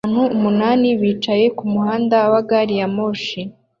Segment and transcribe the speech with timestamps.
[0.03, 3.39] Abantu umunani bicaye kumuhanda wa gari ya moshi